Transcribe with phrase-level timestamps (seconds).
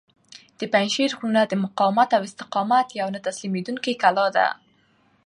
[0.59, 4.47] د پنجشېر غرونه د مقاومت او استقامت یوه نه تسلیمیدونکې کلا ده.